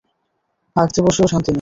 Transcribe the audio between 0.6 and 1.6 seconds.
হাগতে বসেও শান্তি নাই!